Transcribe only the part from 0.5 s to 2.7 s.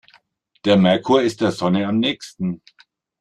Der Merkur ist der Sonne am nähesten.